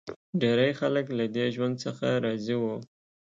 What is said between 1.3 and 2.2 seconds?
دې ژوند څخه